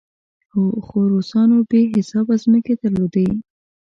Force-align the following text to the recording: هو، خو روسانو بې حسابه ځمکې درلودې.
هو، 0.53 0.63
خو 0.85 0.97
روسانو 1.13 1.57
بې 1.69 1.81
حسابه 1.93 2.35
ځمکې 2.43 2.73
درلودې. 2.81 3.29